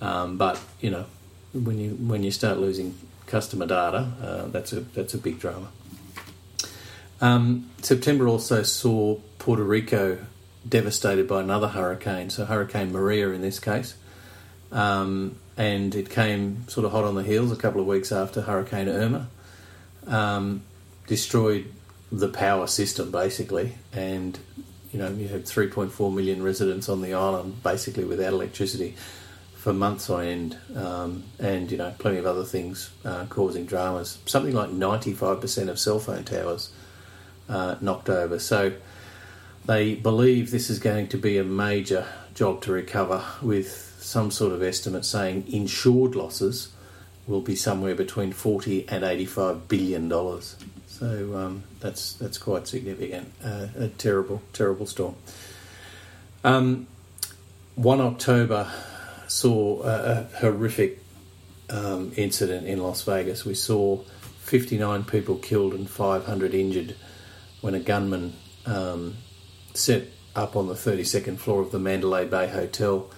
[0.00, 1.06] um, but you know,
[1.52, 5.68] when you when you start losing customer data, uh, that's a that's a big drama.
[7.20, 10.18] Um, September also saw Puerto Rico
[10.68, 13.94] devastated by another hurricane, so Hurricane Maria in this case.
[14.72, 18.42] Um, and it came sort of hot on the heels a couple of weeks after
[18.42, 19.28] Hurricane Irma.
[20.06, 20.62] Um,
[21.06, 21.70] destroyed
[22.10, 24.38] the power system basically, and
[24.92, 28.96] you know you had 3.4 million residents on the island basically without electricity
[29.54, 34.18] for months on end, um, and you know plenty of other things uh, causing dramas.
[34.24, 36.70] Something like 95% of cell phone towers
[37.50, 38.38] uh, knocked over.
[38.38, 38.72] So
[39.66, 44.52] they believe this is going to be a major job to recover, with some sort
[44.52, 46.72] of estimate saying insured losses
[47.26, 50.56] will be somewhere between 40 and 85 billion dollars.
[50.86, 53.32] So um, that's that's quite significant.
[53.44, 55.16] Uh, a terrible, terrible storm.
[56.44, 56.86] Um,
[57.74, 58.70] one October
[59.26, 61.02] saw a, a horrific
[61.68, 63.44] um, incident in Las Vegas.
[63.44, 63.98] We saw
[64.42, 66.96] 59 people killed and 500 injured
[67.60, 68.34] when a gunman
[68.66, 69.16] um,
[69.74, 73.10] set up on the 32nd floor of the Mandalay Bay Hotel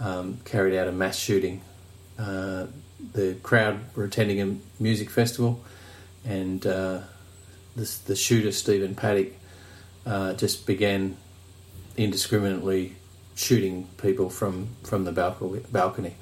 [0.00, 1.62] um, carried out a mass shooting.
[2.18, 2.66] Uh,
[3.12, 5.62] the crowd were attending a music festival,
[6.24, 7.00] and uh,
[7.74, 9.28] the, the shooter, Stephen Paddock,
[10.06, 11.16] uh, just began
[11.96, 12.96] indiscriminately
[13.34, 16.14] shooting people from, from the balcony.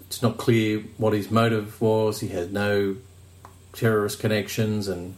[0.00, 2.20] It's not clear what his motive was.
[2.20, 2.96] He had no
[3.72, 5.14] terrorist connections and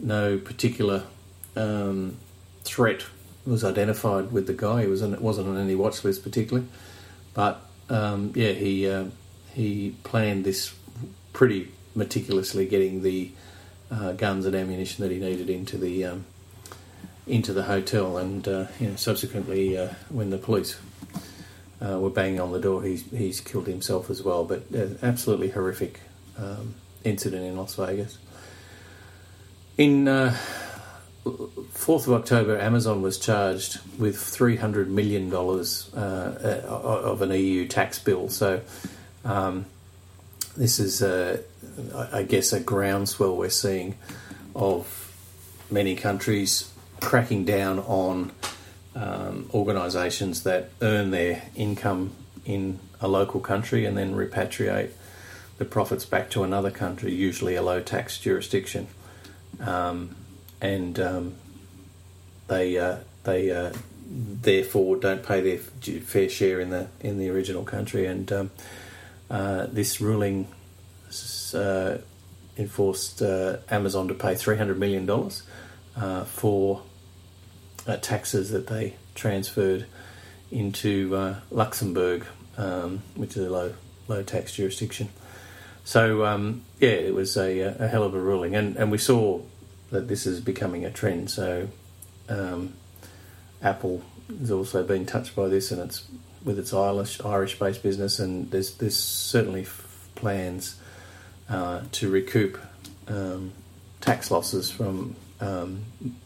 [0.00, 1.04] no particular
[1.56, 2.16] um,
[2.64, 3.04] threat
[3.46, 4.82] was identified with the guy.
[4.82, 6.68] He was on, wasn't on any watch list particularly,
[7.34, 9.06] but um, yeah, he uh,
[9.52, 10.74] he planned this
[11.32, 13.30] pretty meticulously, getting the
[13.90, 16.24] uh, guns and ammunition that he needed into the um,
[17.26, 20.78] into the hotel, and uh, you know, subsequently, uh, when the police
[21.84, 24.44] uh, were banging on the door, he's he's killed himself as well.
[24.44, 26.00] But uh, absolutely horrific
[26.38, 28.18] um, incident in Las Vegas.
[29.80, 30.04] In
[31.24, 38.28] 4th of October, Amazon was charged with $300 million uh, of an EU tax bill.
[38.28, 38.60] So,
[39.24, 39.64] um,
[40.54, 41.40] this is, uh,
[42.12, 43.96] I guess, a groundswell we're seeing
[44.54, 45.14] of
[45.70, 48.32] many countries cracking down on
[48.94, 52.12] um, organisations that earn their income
[52.44, 54.90] in a local country and then repatriate
[55.56, 58.86] the profits back to another country, usually a low tax jurisdiction.
[59.58, 60.16] Um,
[60.60, 61.34] and um,
[62.48, 63.72] they uh, they uh,
[64.06, 68.06] therefore don't pay their fair share in the in the original country.
[68.06, 68.50] And um,
[69.30, 70.48] uh, this ruling
[71.54, 71.98] uh,
[72.56, 75.42] enforced uh, Amazon to pay three hundred million dollars
[75.96, 76.82] uh, for
[78.02, 79.86] taxes that they transferred
[80.50, 82.24] into Luxembourg,
[82.56, 83.74] um, which is a low
[84.08, 85.08] low tax jurisdiction.
[85.84, 89.40] So um, yeah, it was a, a, hell of a ruling, and and we saw
[89.90, 91.30] that this is becoming a trend.
[91.30, 91.68] So
[92.28, 92.74] um,
[93.62, 94.02] Apple
[94.38, 96.04] has also been touched by this, and it's
[96.44, 100.80] with its Irish Irish based business, and there's there's certainly f- plans
[101.48, 102.58] uh, to recoup
[103.08, 103.52] um,
[104.00, 105.84] tax losses from um,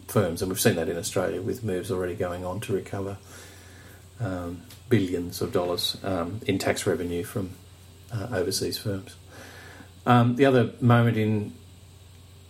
[0.09, 3.17] firms, and we've seen that in Australia with moves already going on to recover
[4.21, 7.51] um, billions of dollars um, in tax revenue from
[8.13, 9.17] uh, overseas firms.
[10.07, 11.55] Um, the other moment in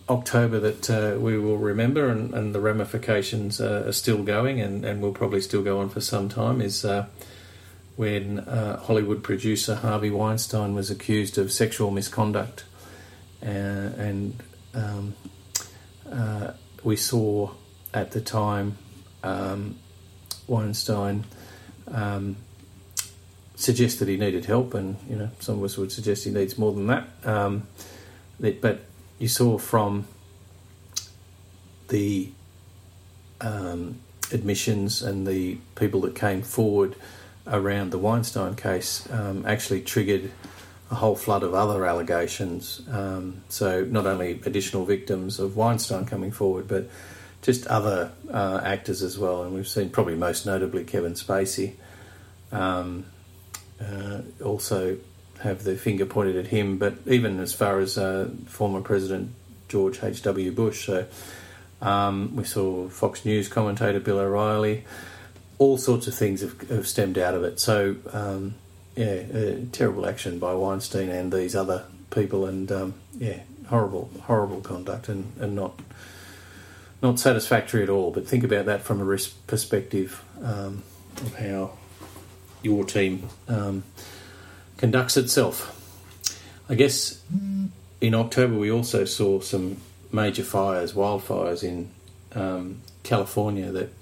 [0.09, 5.01] October that uh, we will remember, and, and the ramifications are still going, and, and
[5.01, 7.05] will probably still go on for some time, is uh,
[7.95, 12.65] when uh, Hollywood producer Harvey Weinstein was accused of sexual misconduct.
[13.41, 15.15] Uh, and um,
[16.11, 16.51] uh,
[16.83, 17.51] we saw
[17.93, 18.77] at the time
[19.23, 19.77] um,
[20.47, 21.25] Weinstein
[21.87, 22.35] um,
[23.65, 26.57] suggest that he needed help, and you know some of us would suggest he needs
[26.57, 27.07] more than that.
[27.23, 27.67] Um,
[28.39, 28.81] but
[29.17, 30.05] you saw from
[31.87, 32.29] the
[33.41, 33.99] um,
[34.31, 36.95] admissions and the people that came forward
[37.47, 40.31] around the Weinstein case um, actually triggered
[40.91, 42.81] a whole flood of other allegations.
[42.91, 46.89] Um, so not only additional victims of Weinstein coming forward, but
[47.41, 49.43] just other uh, actors as well.
[49.43, 51.73] And we've seen probably most notably Kevin Spacey
[52.51, 53.05] um,
[53.81, 54.97] uh, also
[55.39, 59.31] have their finger pointed at him, but even as far as uh, former President
[59.67, 60.51] George H.W.
[60.51, 60.85] Bush.
[60.85, 61.05] So
[61.81, 64.83] um, we saw Fox News commentator Bill O'Reilly
[65.57, 67.59] all sorts of things have, have stemmed out of it.
[67.59, 68.55] So, um,
[68.95, 74.61] yeah, uh, terrible action by Weinstein and these other people, and um, yeah, horrible, horrible
[74.61, 75.79] conduct, and, and not
[77.01, 78.11] not satisfactory at all.
[78.11, 80.83] But think about that from a risk perspective um,
[81.17, 81.77] of how
[82.65, 83.83] your team um,
[84.77, 85.71] conducts itself.
[86.67, 87.21] I guess
[88.01, 89.77] in October we also saw some
[90.11, 91.91] major fires, wildfires in
[92.33, 93.93] um, California that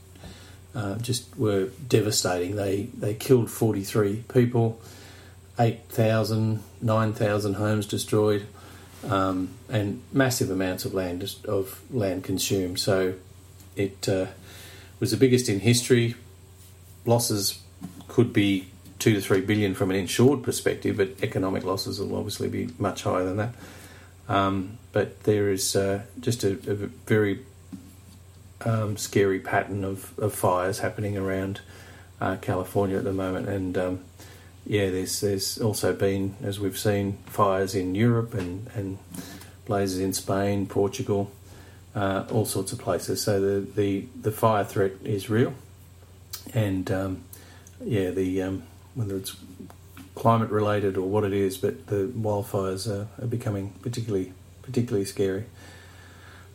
[0.75, 2.55] uh, just were devastating.
[2.55, 4.81] They they killed 43 people,
[5.59, 8.47] 8,000, 9,000 homes destroyed,
[9.07, 12.79] um, and massive amounts of land of land consumed.
[12.79, 13.15] So
[13.75, 14.27] it uh,
[14.99, 16.15] was the biggest in history.
[17.05, 17.62] Losses
[18.13, 18.67] could be
[18.99, 23.01] two to three billion from an insured perspective, but economic losses will obviously be much
[23.01, 23.55] higher than that.
[24.29, 26.75] Um, but there is uh, just a, a,
[27.07, 27.39] very
[28.61, 31.61] um, scary pattern of, of, fires happening around
[32.21, 33.99] uh, California at the moment, and um,
[34.65, 38.99] yeah, there's there's also been, as we've seen, fires in Europe and, and
[39.65, 41.31] blazes in Spain, Portugal,
[41.95, 43.23] uh, all sorts of places.
[43.23, 45.55] So the, the, the fire threat is real,
[46.53, 47.23] and um,
[47.83, 48.63] yeah, the um,
[48.95, 49.35] whether it's
[50.15, 55.45] climate related or what it is, but the wildfires are, are becoming particularly particularly scary.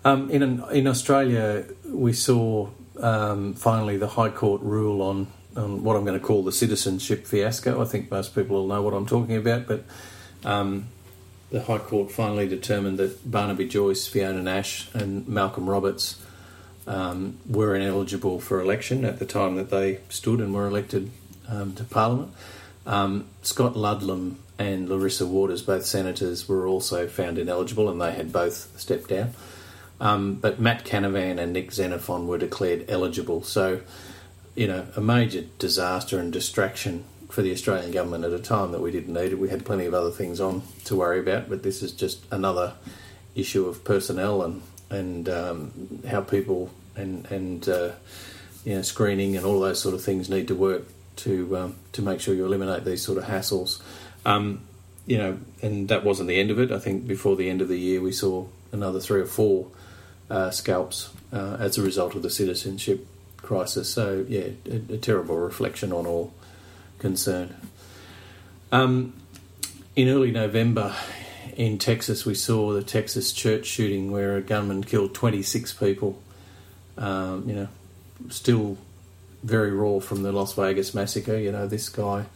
[0.04, 2.68] Um, in in Australia, we saw
[3.00, 5.26] um, finally the High Court rule on
[5.56, 7.82] on what I'm going to call the citizenship fiasco.
[7.82, 9.84] I think most people will know what I'm talking about, but
[10.44, 10.86] um,
[11.50, 16.22] the High Court finally determined that Barnaby Joyce, Fiona Nash, and Malcolm Roberts
[16.86, 21.10] um, were ineligible for election at the time that they stood and were elected
[21.48, 22.32] um, to Parliament.
[22.86, 28.32] Um, Scott Ludlam and Larissa Waters, both senators, were also found ineligible and they had
[28.32, 29.32] both stepped down.
[30.00, 33.42] Um, but Matt Canavan and Nick Xenophon were declared eligible.
[33.42, 33.80] So,
[34.54, 38.80] you know, a major disaster and distraction for the Australian government at a time that
[38.80, 39.38] we didn't need it.
[39.38, 42.74] We had plenty of other things on to worry about, but this is just another
[43.34, 47.92] issue of personnel and and um, how people and and uh,
[48.64, 50.84] you know screening and all those sort of things need to work
[51.18, 53.80] to um, to make sure you eliminate these sort of hassles.
[54.24, 54.62] Um,
[55.06, 56.70] you know, and that wasn't the end of it.
[56.70, 59.68] I think before the end of the year, we saw another three or four
[60.30, 63.06] uh, scalps uh, as a result of the citizenship
[63.38, 63.88] crisis.
[63.88, 66.34] So yeah, a, a terrible reflection on all
[66.98, 67.54] concerned.
[68.70, 69.14] Um,
[69.96, 70.94] in early November
[71.56, 76.20] in Texas, we saw the Texas church shooting where a gunman killed 26 people.
[76.98, 77.68] Um, you know,
[78.28, 78.76] still
[79.42, 81.36] very raw from the Las Vegas massacre.
[81.36, 82.26] You know, this guy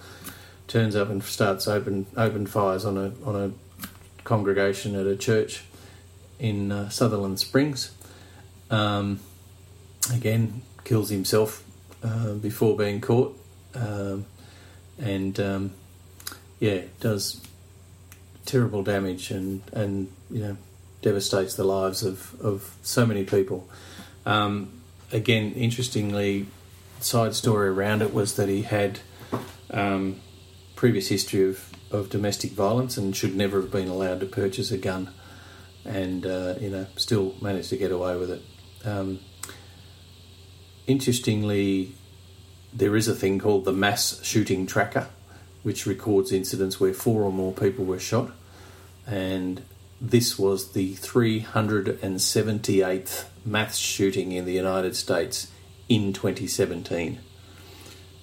[0.69, 3.53] turns up and starts open open fires on a on a
[4.25, 5.65] congregation at a church
[6.39, 7.93] in uh, Sutherland Springs.
[8.71, 9.21] Um,
[10.13, 11.65] again, kills himself
[12.03, 13.39] uh, before being caught,
[13.75, 14.27] um,
[14.99, 15.73] and um,
[16.59, 17.41] yeah, does
[18.45, 20.57] terrible damage and and you know
[21.01, 23.69] devastates the lives of of so many people.
[24.25, 24.83] Um,
[25.13, 26.47] again, interestingly,
[27.05, 29.01] side story around it was that he had
[29.71, 30.21] um,
[30.77, 34.79] previous history of, of domestic violence and should never have been allowed to purchase a
[34.79, 35.11] gun,
[35.85, 38.43] and uh, you know still managed to get away with it.
[38.85, 39.21] Um,
[40.87, 41.95] interestingly,
[42.73, 45.09] there is a thing called the mass shooting tracker,
[45.63, 48.33] which records incidents where four or more people were shot,
[49.07, 49.63] and
[50.01, 55.52] this was the 378th mass shooting in the United States
[55.89, 57.19] in 2017.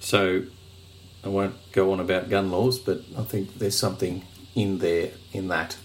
[0.00, 0.44] So
[1.24, 5.48] I won't go on about gun laws, but I think there's something in there in
[5.48, 5.76] that.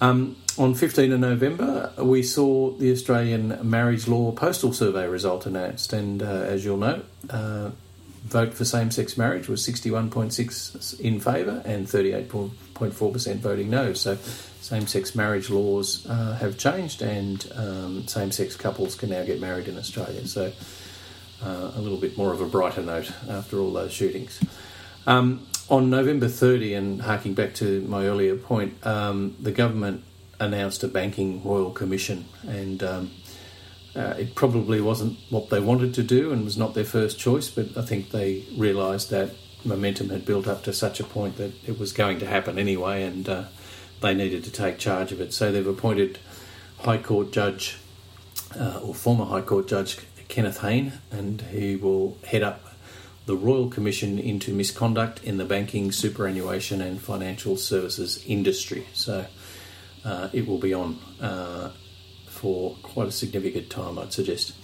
[0.00, 5.92] Um, on 15th of November, we saw the Australian Marriage Law Postal Survey result announced,
[5.92, 7.70] and uh, as you'll know, uh,
[8.24, 13.92] vote for same-sex marriage was 61.6 in favour and 38.4% voting no.
[13.92, 14.16] So,
[14.60, 19.78] same-sex marriage laws uh, have changed, and um, same-sex couples can now get married in
[19.78, 20.26] Australia.
[20.26, 20.52] So,
[21.42, 24.38] uh, a little bit more of a brighter note after all those shootings.
[25.06, 30.04] Um, on November 30, and harking back to my earlier point, um, the government
[30.38, 33.10] announced a banking royal commission, and um,
[33.94, 37.50] uh, it probably wasn't what they wanted to do and was not their first choice,
[37.50, 39.30] but I think they realised that
[39.64, 43.02] momentum had built up to such a point that it was going to happen anyway,
[43.02, 43.44] and uh,
[44.00, 45.32] they needed to take charge of it.
[45.32, 46.18] So they've appointed
[46.80, 47.78] High Court Judge
[48.58, 52.64] uh, or former High Court Judge Kenneth Hayne, and he will head up
[53.26, 58.86] the Royal Commission into Misconduct in the Banking, Superannuation and Financial Services Industry.
[58.92, 59.26] So
[60.04, 61.70] uh, it will be on uh,
[62.40, 64.54] for quite a significant time, I'd suggest.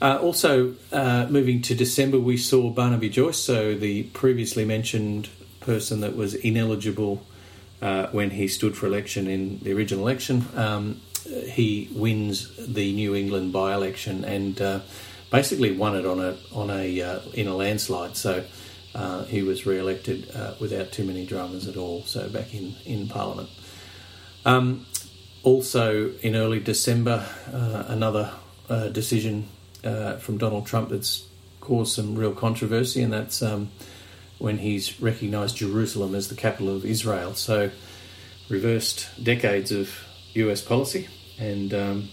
[0.00, 5.28] Uh, also, uh, moving to December, we saw Barnaby Joyce, so the previously mentioned
[5.60, 7.26] person that was ineligible
[7.82, 10.44] uh, when he stood for election in the original election.
[10.54, 14.80] Um, he wins the New England by-election and uh,
[15.32, 18.16] basically won it on a on a uh, in a landslide.
[18.16, 18.44] So
[18.94, 22.02] uh, he was re-elected without too many dramas at all.
[22.04, 23.48] So back in in Parliament.
[24.44, 24.86] Um,
[25.46, 28.32] also in early December, uh, another
[28.68, 29.48] uh, decision
[30.18, 31.28] from Donald Trump that's
[31.60, 33.70] caused some real controversy, and that's um,
[34.38, 37.34] when he's recognised Jerusalem as the capital of Israel.
[37.34, 37.70] So
[38.48, 40.60] reversed decades of U.S.
[40.60, 42.08] policy, and um,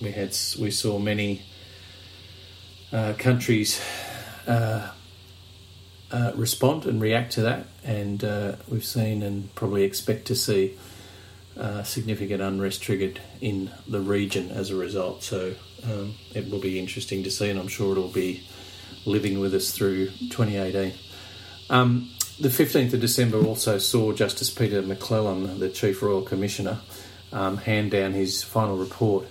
[0.00, 1.42] we had we saw many
[2.92, 3.80] uh, countries
[4.46, 4.90] uh,
[6.10, 10.76] uh, respond and react to that, and uh, we've seen and probably expect to see
[11.58, 15.22] uh, significant unrest triggered in the region as a result.
[15.22, 18.46] So um, it will be interesting to see, and I'm sure it'll be
[19.04, 20.92] living with us through 2018.
[21.70, 26.78] Um, the 15th of December also saw Justice Peter McClellan, the Chief Royal Commissioner,
[27.32, 29.26] um, hand down his final report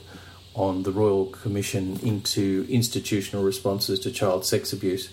[0.54, 5.12] on the Royal Commission into institutional responses to child sex abuse.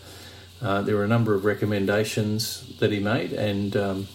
[0.60, 4.08] Uh, there were a number of recommendations that he made, and um,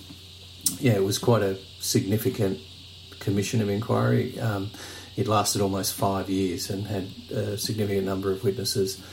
[0.80, 2.60] yeah, it was quite a significant
[3.24, 4.40] commission of inquiry.
[4.40, 4.72] Um,
[5.16, 9.04] it lasted almost five years and had a significant number of witnesses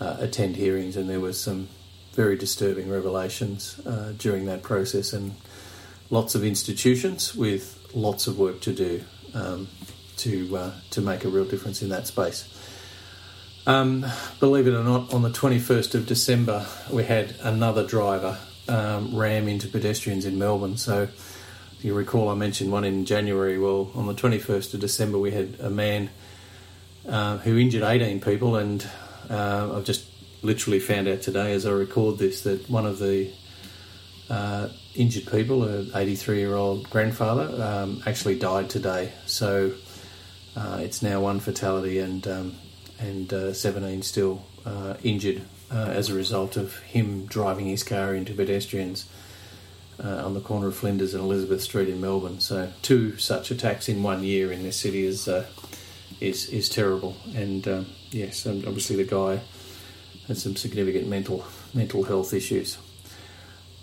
[0.00, 1.68] uh, attend hearings, and there was some
[2.12, 5.34] very disturbing revelations uh, during that process, and
[6.10, 9.02] lots of institutions with lots of work to do.
[9.34, 9.68] Um,
[10.18, 12.54] to uh, to make a real difference in that space.
[13.66, 14.06] Um,
[14.40, 19.46] believe it or not, on the 21st of December, we had another driver um, ram
[19.46, 20.76] into pedestrians in Melbourne.
[20.78, 21.08] So,
[21.80, 23.58] you recall I mentioned one in January.
[23.58, 26.10] Well, on the 21st of December, we had a man
[27.08, 28.86] uh, who injured 18 people, and
[29.30, 30.06] uh, I've just
[30.42, 33.32] literally found out today as I record this that one of the
[34.28, 39.12] uh, injured people, an 83 year old grandfather, um, actually died today.
[39.26, 39.72] So,
[40.56, 42.56] uh, it's now one fatality and um,
[42.98, 48.32] and uh, 17 still uh, injured as a result of him driving his car into
[48.32, 49.06] pedestrians
[50.02, 52.40] uh, on the corner of Flinders and Elizabeth Street in Melbourne.
[52.40, 55.46] So two such attacks in one year in this city is uh,
[56.20, 57.16] is is terrible.
[57.34, 59.40] And um, yes, obviously the guy
[60.28, 61.44] has some significant mental
[61.74, 62.78] mental health issues.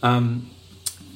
[0.04, 0.52] Um,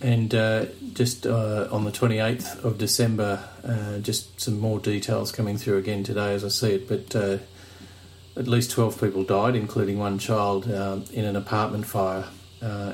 [0.01, 5.57] and uh, just uh, on the 28th of December, uh, just some more details coming
[5.57, 6.87] through again today as I see it.
[6.87, 7.37] But uh,
[8.37, 12.25] at least 12 people died, including one child, um, in an apartment fire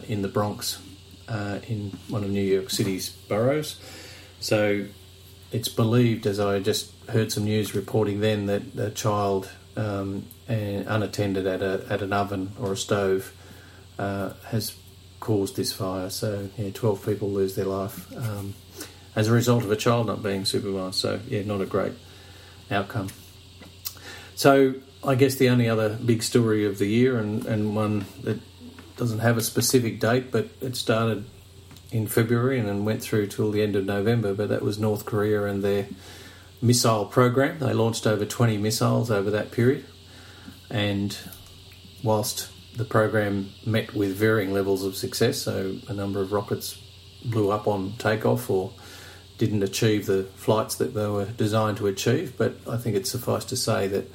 [0.07, 0.79] in the Bronx,
[1.27, 3.79] uh, in one of New York City's boroughs.
[4.39, 4.85] So
[5.51, 11.47] it's believed, as I just heard some news reporting then, that a child um, unattended
[11.47, 13.33] at, a, at an oven or a stove
[13.97, 14.75] has
[15.25, 16.09] caused this fire.
[16.11, 18.53] So, yeah, 12 people lose their life um,
[19.15, 20.95] as a result of a child not being supervised.
[20.95, 21.93] So, yeah, not a great
[22.69, 23.09] outcome.
[24.35, 28.39] So, I guess the only other big story of the year, and, and one that
[28.97, 31.25] doesn't have a specific date, but it started
[31.91, 35.05] in February and then went through till the end of November, but that was North
[35.05, 35.87] Korea and their
[36.61, 37.59] missile program.
[37.59, 39.85] They launched over 20 missiles over that period.
[40.69, 41.17] And
[42.03, 45.41] whilst the program met with varying levels of success.
[45.41, 46.77] So a number of rockets
[47.23, 48.73] blew up on takeoff or
[49.37, 52.37] didn't achieve the flights that they were designed to achieve.
[52.37, 54.11] But I think it's suffice to say that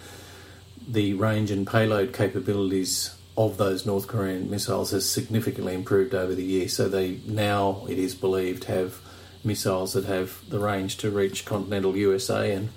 [0.86, 3.14] the range and payload capabilities
[3.46, 6.74] of those North Korean missiles has significantly improved over the years.
[6.76, 8.98] So they now, it is believed, have
[9.42, 12.68] missiles that have the range to reach continental USA and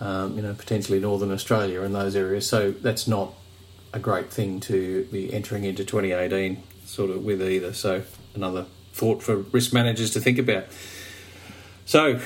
[0.00, 2.48] um, you know potentially northern Australia and those areas.
[2.48, 3.34] So that's not
[3.92, 7.72] a great thing to be entering into 2018 sort of with either.
[7.72, 8.02] So
[8.34, 10.66] another thought for risk managers to think about.
[11.84, 12.20] So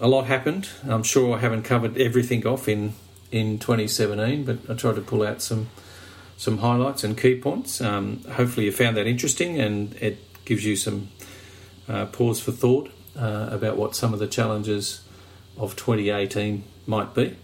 [0.00, 0.68] a lot happened.
[0.86, 2.94] I'm sure I haven't covered everything off in
[3.32, 5.68] in 2017, but I tried to pull out some
[6.40, 7.82] some highlights and key points.
[7.82, 10.16] Um, hopefully, you found that interesting and it
[10.46, 11.10] gives you some
[11.86, 15.02] uh, pause for thought uh, about what some of the challenges
[15.58, 17.36] of 2018 might be.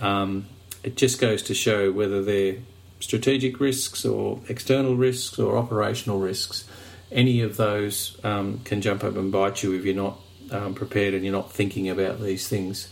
[0.00, 0.46] Um,
[0.84, 2.58] it just goes to show whether they're
[3.00, 6.68] strategic risks or external risks or operational risks,
[7.10, 10.20] any of those um, can jump up and bite you if you're not
[10.52, 12.88] um, prepared and you're not thinking about these things,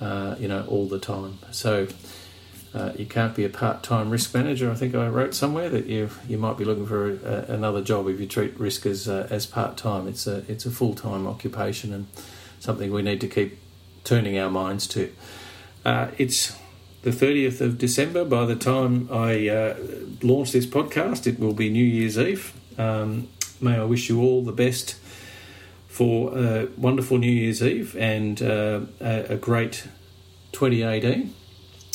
[0.00, 1.38] uh, you know, all the time.
[1.50, 1.86] So
[2.76, 4.70] uh, you can't be a part-time risk manager.
[4.70, 8.06] I think I wrote somewhere that you you might be looking for a, another job
[8.08, 10.06] if you treat risk as uh, as part-time.
[10.06, 12.06] It's a it's a full-time occupation and
[12.60, 13.58] something we need to keep
[14.04, 15.10] turning our minds to.
[15.86, 16.54] Uh, it's
[17.00, 18.26] the 30th of December.
[18.26, 19.76] By the time I uh,
[20.22, 22.52] launch this podcast, it will be New Year's Eve.
[22.76, 24.96] Um, may I wish you all the best
[25.86, 29.88] for a wonderful New Year's Eve and uh, a, a great
[30.52, 31.32] 2018.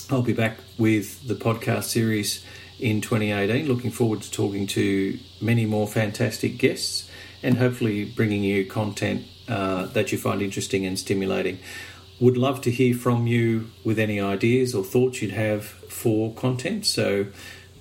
[0.09, 2.43] I'll be back with the podcast series
[2.79, 3.67] in 2018.
[3.67, 7.09] Looking forward to talking to many more fantastic guests
[7.43, 11.59] and hopefully bringing you content uh, that you find interesting and stimulating.
[12.19, 16.85] Would love to hear from you with any ideas or thoughts you'd have for content.
[16.85, 17.27] So,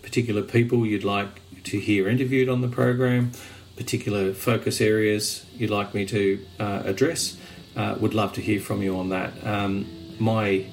[0.03, 3.33] particular people you'd like to hear interviewed on the program,
[3.77, 7.37] particular focus areas you'd like me to uh, address.
[7.77, 9.33] Uh, would love to hear from you on that.
[9.47, 9.87] Um,
[10.19, 10.67] my